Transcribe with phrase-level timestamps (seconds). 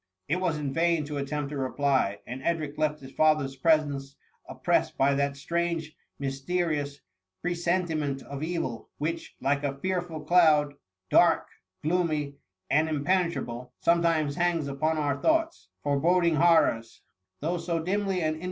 [0.27, 4.15] ''It was in vain to attempt a reply; and Edric left his father'^s presence
[4.49, 7.01] oppressed by that strange, mysterious
[7.43, 10.73] presentiment of evil, which, like a fearful cloud,
[11.11, 11.49] dark,
[11.85, 12.33] gloomj,
[12.71, 17.03] and impene trable, sometimes hangs upon our thoughts, foreboding horrors;
[17.39, 18.39] though so dimly and in.